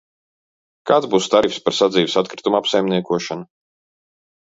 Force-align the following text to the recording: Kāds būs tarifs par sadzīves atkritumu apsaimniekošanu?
Kāds 0.91 1.09
būs 1.11 1.27
tarifs 1.33 1.59
par 1.65 1.75
sadzīves 1.79 2.15
atkritumu 2.21 2.59
apsaimniekošanu? 2.61 3.47